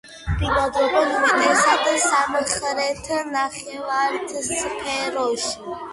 ბინადრობენ 0.37 1.11
უმეტესად 1.17 1.83
სამხრეთ 2.05 3.11
ნახევარსფეროში. 3.35 5.57